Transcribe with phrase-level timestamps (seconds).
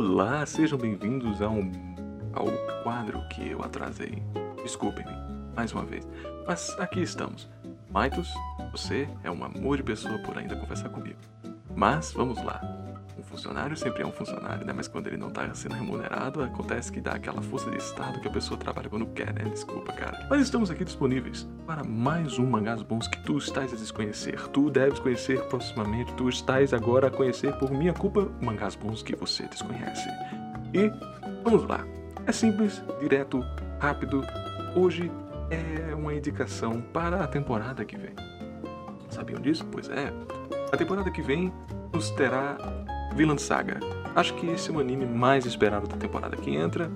[0.00, 1.56] Olá, sejam bem-vindos ao,
[2.32, 2.46] ao
[2.84, 4.22] quadro que eu atrasei.
[4.62, 5.10] Desculpem-me,
[5.56, 6.06] mais uma vez.
[6.46, 7.50] Mas aqui estamos.
[7.90, 8.32] Maitos,
[8.70, 11.18] você é um amor de pessoa por ainda conversar comigo.
[11.74, 12.77] Mas vamos lá.
[13.28, 14.72] Funcionário sempre é um funcionário, né?
[14.74, 18.26] Mas quando ele não tá sendo remunerado, acontece que dá aquela força de estado que
[18.26, 19.44] a pessoa trabalha quando quer, né?
[19.44, 20.26] Desculpa, cara.
[20.30, 24.40] Mas estamos aqui disponíveis para mais um Mangás Bons que tu estás a desconhecer.
[24.48, 29.14] Tu deves conhecer proximamente, tu estás agora a conhecer por minha culpa Mangás Bons que
[29.14, 30.08] você desconhece.
[30.72, 30.90] E
[31.44, 31.84] vamos lá.
[32.26, 33.44] É simples, direto,
[33.78, 34.24] rápido.
[34.74, 35.12] Hoje
[35.50, 38.14] é uma indicação para a temporada que vem.
[39.10, 39.66] Sabiam disso?
[39.70, 40.12] Pois é.
[40.72, 41.52] A temporada que vem
[41.92, 42.56] nos terá
[43.14, 43.80] Vinland Saga.
[44.14, 46.90] Acho que esse é o anime mais esperado da temporada que entra.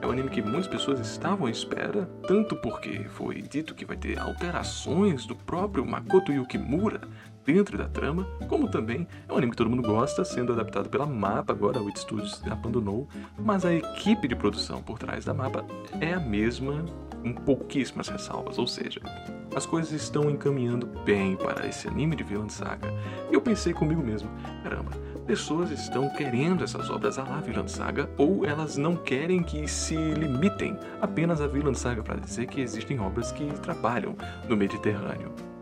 [0.00, 3.96] É um anime que muitas pessoas estavam à espera, tanto porque foi dito que vai
[3.96, 7.00] ter alterações do próprio Makoto Yukimura
[7.46, 11.06] dentro da trama, como também é um anime que todo mundo gosta, sendo adaptado pela
[11.06, 15.64] Mapa, agora o It Studios abandonou, mas a equipe de produção por trás da Mapa
[16.00, 16.84] é a mesma,
[17.22, 19.00] com pouquíssimas ressalvas, ou seja,
[19.54, 22.92] as coisas estão encaminhando bem para esse anime de Vinland Saga.
[23.30, 24.28] E eu pensei comigo mesmo,
[24.62, 24.90] caramba,
[25.26, 29.96] pessoas estão querendo essas obras à la Vinland Saga ou elas não querem que se
[29.96, 34.16] limitem apenas a Vinland Saga para dizer que existem obras que trabalham
[34.48, 35.55] no Mediterrâneo.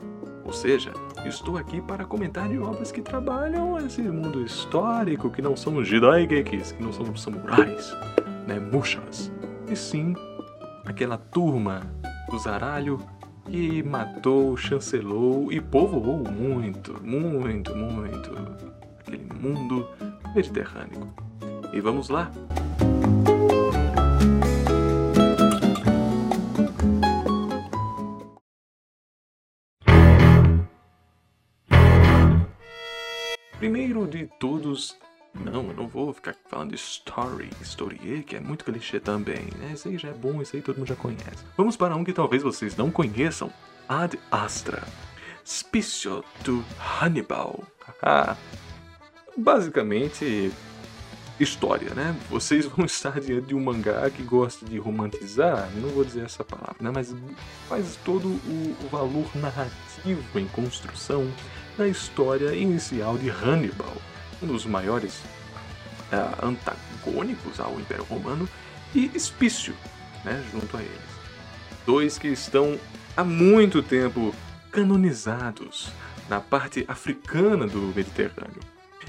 [0.44, 0.92] Ou seja,
[1.24, 6.72] estou aqui para comentar de obras que trabalham esse mundo histórico, que não são Jidaigekis,
[6.72, 7.96] que não são samurais,
[8.46, 9.32] né, mushas,
[9.68, 10.14] e sim
[10.84, 11.82] aquela turma
[12.30, 13.00] do zaralho
[13.46, 18.30] que matou, chancelou e povoou muito, muito, muito
[18.98, 19.88] aquele mundo
[20.34, 21.12] mediterrâneo.
[21.72, 22.30] E vamos lá!
[33.64, 34.94] Primeiro de todos,
[35.34, 39.70] não, eu não vou ficar falando de story, story, que é muito clichê também, né?
[39.72, 41.46] Isso aí já é bom, isso aí todo mundo já conhece.
[41.56, 43.50] Vamos para um que talvez vocês não conheçam,
[43.88, 44.82] Ad Astra,
[45.46, 47.64] Spicio to Hannibal.
[49.34, 50.52] Basicamente,
[51.40, 52.14] história, né?
[52.28, 56.44] Vocês vão estar diante de um mangá que gosta de romantizar, não vou dizer essa
[56.44, 56.90] palavra, né?
[56.94, 57.14] Mas
[57.66, 61.26] faz todo o valor narrativo em construção
[61.76, 63.96] da história inicial de Hannibal,
[64.42, 65.20] um dos maiores
[66.12, 68.48] uh, antagônicos ao Império Romano,
[68.94, 69.74] e Espício,
[70.24, 70.42] né?
[70.52, 71.14] Junto a eles.
[71.84, 72.78] Dois que estão
[73.16, 74.34] há muito tempo
[74.70, 75.90] canonizados
[76.28, 78.60] na parte africana do Mediterrâneo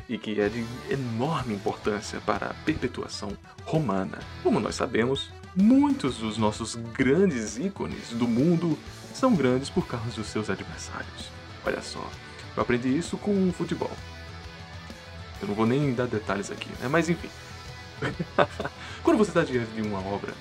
[0.08, 4.20] e que é de enorme importância para a perpetuação romana.
[4.44, 8.78] Como nós sabemos, muitos dos nossos grandes ícones do mundo
[9.14, 11.30] são grandes por causa dos seus adversários.
[11.66, 12.08] Olha só,
[12.56, 13.92] eu aprendi isso com o futebol.
[15.42, 16.88] Eu não vou nem dar detalhes aqui, né?
[16.88, 17.30] Mas enfim.
[19.04, 20.34] Quando você está diante de uma obra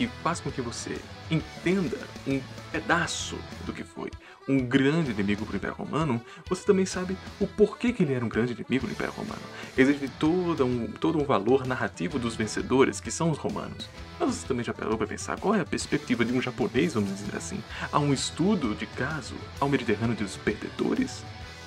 [0.00, 0.98] que faz com que você
[1.30, 2.40] entenda um
[2.72, 4.10] pedaço do que foi
[4.48, 8.24] um grande inimigo para o Império Romano, você também sabe o porquê que ele era
[8.24, 9.42] um grande inimigo do Império Romano.
[9.76, 13.90] Existe todo um, todo um valor narrativo dos vencedores, que são os romanos.
[14.18, 17.14] Mas você também já parou para pensar qual é a perspectiva de um japonês, vamos
[17.14, 17.62] dizer assim,
[17.92, 21.22] a um estudo de caso ao Mediterrâneo dos perdedores?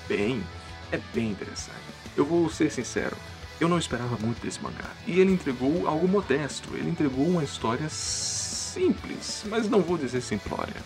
[0.08, 0.42] Bem,
[0.90, 1.78] é bem interessante.
[2.16, 3.16] Eu vou ser sincero,
[3.60, 4.90] eu não esperava muito desse mangá.
[5.06, 10.76] E ele entregou algo modesto, ele entregou uma história simples, mas não vou dizer simplória.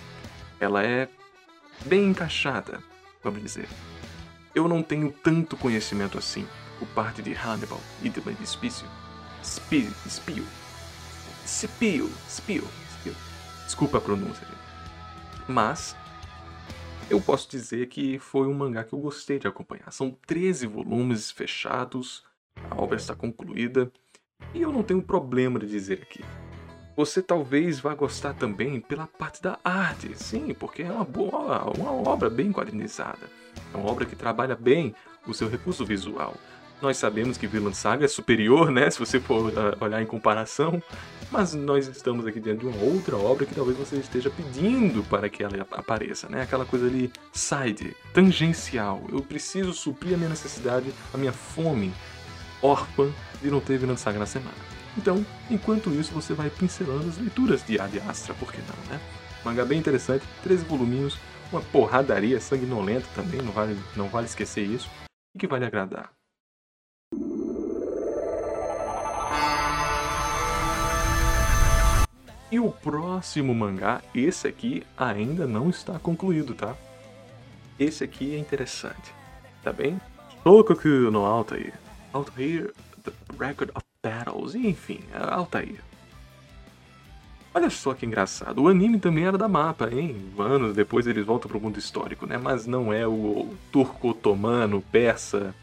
[0.61, 1.09] Ela é
[1.87, 2.83] bem encaixada,
[3.23, 3.69] vamos dizer.
[4.55, 6.47] Eu não tenho tanto conhecimento assim
[6.79, 8.87] por parte de Hannibal e de Spício.
[9.43, 10.45] Spio, Spio.
[11.47, 13.17] Spio, Spio, Spio.
[13.65, 14.47] Desculpa a pronúncia.
[15.47, 15.97] Mas
[17.09, 19.91] eu posso dizer que foi um mangá que eu gostei de acompanhar.
[19.91, 22.23] São 13 volumes fechados,
[22.71, 23.91] a obra está concluída
[24.55, 26.25] e eu não tenho problema de dizer aqui.
[26.97, 31.93] Você talvez vá gostar também pela parte da arte, sim, porque é uma boa, uma
[31.93, 33.31] obra bem quadrinizada.
[33.73, 34.95] É uma obra que trabalha bem
[35.27, 36.35] o seu recurso visual.
[36.83, 40.83] Nós sabemos que Vinland Saga é superior, né, se você for olhar em comparação,
[41.31, 45.29] mas nós estamos aqui diante de uma outra obra que talvez você esteja pedindo para
[45.29, 46.43] que ela apareça, né?
[46.43, 49.03] Aquela coisa ali side, tangencial.
[49.11, 51.93] Eu preciso suprir a minha necessidade, a minha fome
[52.63, 53.11] órfã
[53.41, 54.57] de não ter Vinland Saga na semana.
[54.97, 59.01] Então, enquanto isso, você vai pincelando as leituras de Ad Astra, por que não, né?
[59.45, 61.17] Mangá bem interessante, 13 voluminhos,
[61.53, 64.91] uma porradaria sanguinolenta também, não vale, não vale esquecer isso,
[65.35, 66.11] e que vale agradar.
[72.51, 76.75] E o próximo mangá, esse aqui ainda não está concluído, tá?
[77.79, 79.15] Esse aqui é interessante,
[79.63, 80.01] tá bem?
[80.43, 81.88] Tokoku no Altair.
[82.13, 82.73] Altair
[83.03, 85.81] The Record of Battles, enfim, Altair.
[87.55, 90.17] Olha só que engraçado, o anime também era da mapa, hein?
[90.39, 92.37] Anos depois eles voltam pro mundo histórico, né?
[92.39, 95.55] Mas não é o turco-otomano, persa.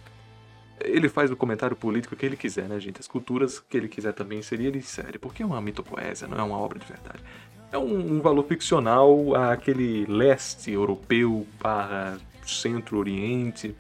[0.82, 3.00] Ele faz o comentário político que ele quiser, né, gente?
[3.00, 6.44] As culturas que ele quiser também seria ele sério, porque é uma mitopoésia, não é
[6.44, 7.24] uma obra de verdade.
[7.72, 13.74] É um, um valor ficcional àquele leste europeu barra centro-oriente.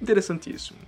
[0.00, 0.78] Interessantíssimo.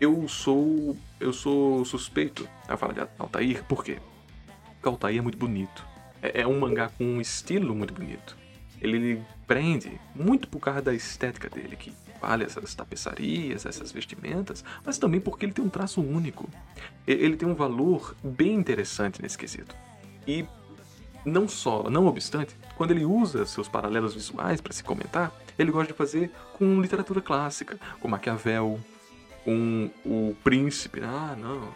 [0.00, 0.96] Eu sou.
[1.18, 3.98] Eu sou suspeito a falar de Altair, por quê?
[4.74, 5.86] Porque Altair é muito bonito.
[6.20, 8.36] É, é um mangá com um estilo muito bonito.
[8.80, 11.90] Ele prende muito por causa da estética dele, que
[12.20, 16.48] vale essas tapeçarias, essas vestimentas, mas também porque ele tem um traço único.
[17.06, 19.74] Ele tem um valor bem interessante nesse quesito.
[20.26, 20.44] E
[21.24, 25.92] não só, não obstante, quando ele usa seus paralelos visuais para se comentar, ele gosta
[25.92, 28.78] de fazer com literatura clássica, com Maquiavel,
[29.46, 31.00] com o príncipe.
[31.04, 31.72] Ah, não,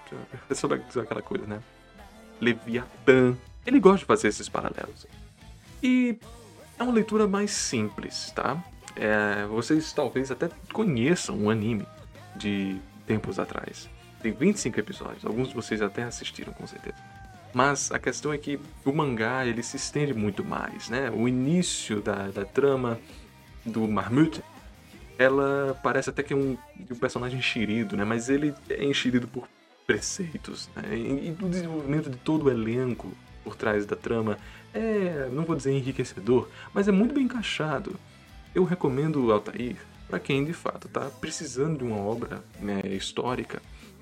[0.50, 1.62] é sobre aquela coisa, né?
[2.40, 3.36] Leviatã.
[3.64, 5.06] Ele gosta de fazer esses paralelos.
[5.80, 6.18] E
[6.76, 8.62] é uma leitura mais simples, tá?
[8.96, 11.86] É, vocês talvez até conheçam um anime
[12.34, 12.76] de
[13.06, 13.88] tempos atrás.
[14.20, 16.96] Tem 25 episódios, alguns de vocês até assistiram com certeza.
[17.54, 21.10] Mas a questão é que o mangá ele se estende muito mais, né?
[21.10, 22.98] O início da, da trama
[23.64, 24.42] do Marmut,
[25.20, 26.56] ela parece até que é um,
[26.90, 28.06] um personagem enxerido, né?
[28.06, 29.46] Mas ele é enxerido por
[29.86, 30.96] preceitos, né?
[30.96, 33.12] E, e o desenvolvimento de todo o elenco
[33.44, 34.38] por trás da trama
[34.72, 37.96] é, não vou dizer enriquecedor, mas é muito bem encaixado.
[38.54, 39.76] Eu recomendo Altair
[40.08, 43.60] para quem de fato está precisando de uma obra né, histórica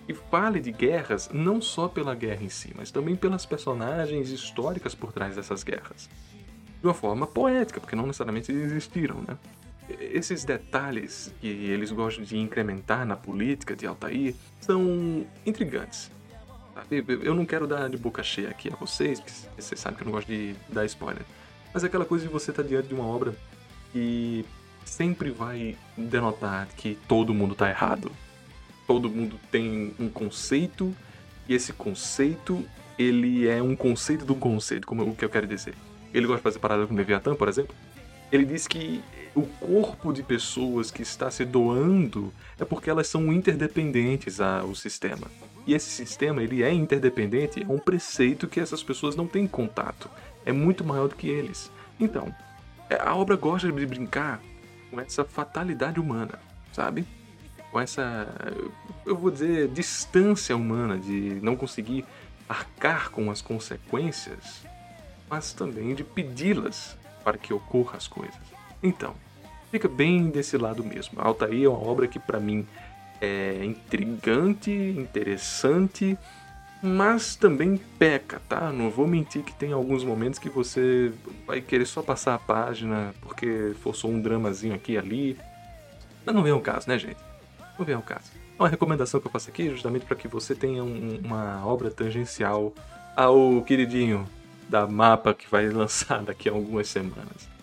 [0.09, 4.95] e fale de guerras não só pela guerra em si, mas também pelas personagens históricas
[4.95, 6.09] por trás dessas guerras.
[6.81, 9.37] De uma forma poética, porque não necessariamente existiram, né?
[9.89, 16.11] Esses detalhes que eles gostam de incrementar na política de Altair são intrigantes.
[17.23, 20.07] Eu não quero dar de boca cheia aqui a vocês, porque vocês sabem que eu
[20.07, 21.23] não gosto de dar spoiler.
[21.73, 23.35] Mas é aquela coisa de você estar tá diante de uma obra
[23.93, 24.45] que
[24.85, 28.11] sempre vai denotar que todo mundo está errado,
[28.87, 30.95] todo mundo tem um conceito
[31.49, 32.65] e esse conceito
[32.99, 35.75] ele é um conceito do conceito, como o que eu quero dizer.
[36.13, 37.75] Ele gosta de fazer paralelo com Leviatã, por exemplo.
[38.33, 39.03] Ele diz que
[39.35, 45.27] o corpo de pessoas que está se doando é porque elas são interdependentes ao sistema.
[45.67, 50.09] E esse sistema ele é interdependente, é um preceito que essas pessoas não têm contato.
[50.45, 51.71] É muito maior do que eles.
[52.01, 52.35] Então,
[52.89, 54.41] é, a obra gosta de brincar
[54.91, 56.39] com essa fatalidade humana,
[56.73, 57.07] sabe?
[57.71, 58.27] com essa,
[59.05, 62.05] eu vou dizer, distância humana de não conseguir
[62.49, 64.65] arcar com as consequências,
[65.29, 68.58] mas também de pedi-las para que ocorram as coisas.
[68.83, 69.15] Então,
[69.71, 71.21] fica bem desse lado mesmo.
[71.21, 72.67] Altair é uma obra que para mim
[73.21, 76.17] é intrigante, interessante,
[76.83, 78.73] mas também peca, tá?
[78.73, 81.13] Não vou mentir que tem alguns momentos que você
[81.47, 85.39] vai querer só passar a página porque forçou um dramazinho aqui e ali.
[86.25, 87.19] Mas não vem o caso, né, gente?
[87.79, 88.31] Não vem ao caso.
[88.59, 91.91] Uma recomendação que eu faço aqui é justamente para que você tenha um, uma obra
[91.91, 92.73] tangencial
[93.17, 94.29] ao queridinho
[94.69, 97.58] da mapa que vai lançar daqui a algumas semanas.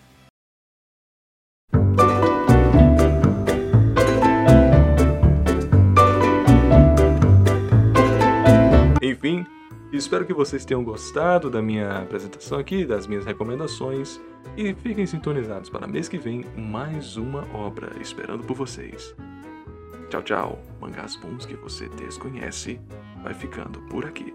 [10.06, 14.20] espero que vocês tenham gostado da minha apresentação aqui, das minhas recomendações.
[14.56, 19.14] E fiquem sintonizados para mês que vem mais uma obra esperando por vocês.
[20.08, 20.62] Tchau, tchau.
[20.80, 22.80] Mangás bons que você desconhece
[23.24, 24.32] vai ficando por aqui.